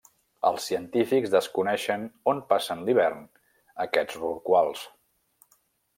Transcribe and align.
Els 0.49 0.63
científics 0.69 1.33
desconeixen 1.35 2.07
on 2.33 2.41
passen 2.53 2.81
l'hivern 2.87 3.23
aquests 3.87 4.19
rorquals. 4.23 4.87